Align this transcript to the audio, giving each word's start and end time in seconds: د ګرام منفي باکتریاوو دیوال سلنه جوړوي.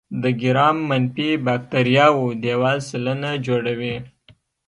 د 0.21 0.23
ګرام 0.41 0.77
منفي 0.89 1.29
باکتریاوو 1.45 2.25
دیوال 2.43 2.77
سلنه 2.89 3.31
جوړوي. 3.45 3.95